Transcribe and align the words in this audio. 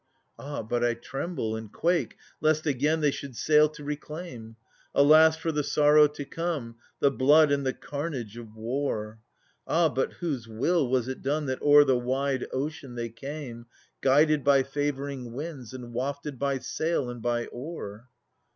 Ahj 0.39 0.67
but 0.67 0.79
T 0.79 0.95
tremble 0.95 1.55
and 1.55 1.71
quake/ 1.71 2.17
lest 2.39 2.65
again 2.65 3.01
they 3.01 3.11
should 3.11 3.35
sail 3.35 3.69
to 3.69 3.83
* 3.83 3.83
reclaim!) 3.83 4.55
Alas 4.95 5.37
for 5.37 5.51
the 5.51 5.63
sorrow 5.63 6.07
to 6.07 6.25
come/ 6.25 6.77
the 6.99 7.11
blood 7.11 7.51
and 7.51 7.67
the 7.67 7.73
carnage 7.73 8.35
of 8.35 8.47
O^ 8.47 8.55
war. 8.55 9.19
Ah 9.67 9.89
J 9.89 9.93
by 10.07 10.13
whose 10.13 10.47
will 10.47 10.89
was 10.89 11.07
it 11.07 11.21
doneJ 11.21 11.45
that 11.45 11.61
o'er 11.61 11.83
the 11.83 11.99
wide 11.99 12.47
ocean 12.51 12.95
they 12.95 13.09
came, 13.09 13.67
Guided 14.01 14.43
by 14.43 14.63
favouring 14.63 15.33
winds/ 15.33 15.71
and 15.71 15.93
wafted 15.93 16.39
by 16.39 16.57
sail 16.57 17.07
and 17.07 17.21
by 17.21 17.45
oar 17.45 18.09